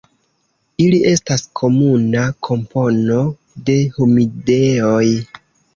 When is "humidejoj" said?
4.01-5.07